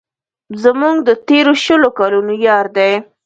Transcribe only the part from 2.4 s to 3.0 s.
یار دی.